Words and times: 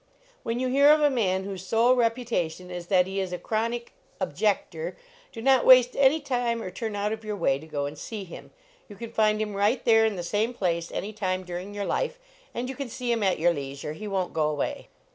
When 0.41 0.59
you 0.59 0.67
hear 0.67 0.91
of 0.91 1.01
a 1.01 1.11
man 1.11 1.43
whose 1.43 1.63
sole 1.63 1.93
reputation 1.95 2.71
is 2.71 2.87
that 2.87 3.05
he 3.05 3.19
is 3.19 3.31
a 3.31 3.37
chronic 3.37 3.93
ob 4.19 4.35
jector, 4.35 4.95
do 5.31 5.43
not 5.43 5.63
waste 5.63 5.95
any 5.95 6.19
time 6.19 6.59
or 6.63 6.71
turn 6.71 6.95
out 6.95 7.13
of 7.13 7.23
your 7.23 7.35
way 7.35 7.59
to 7.59 7.67
go 7.67 7.85
and 7.85 7.95
see 7.95 8.23
him. 8.23 8.49
You 8.89 8.95
can 8.95 9.11
find 9.11 9.39
him 9.39 9.53
right 9.55 9.85
there, 9.85 10.03
in 10.03 10.15
the 10.15 10.23
same 10.23 10.55
place, 10.55 10.91
any 10.91 11.13
time 11.13 11.43
during 11.43 11.75
your 11.75 11.85
life, 11.85 12.17
and 12.51 12.67
you 12.67 12.75
can 12.75 12.89
see 12.89 13.11
him 13.11 13.21
at 13.21 13.37
your 13.37 13.53
leisure. 13.53 13.93
He 13.93 14.07
won 14.07 14.29
t 14.29 14.33
go 14.33 14.49
away." 14.49 14.87